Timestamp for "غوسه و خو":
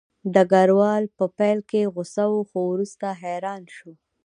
1.93-2.59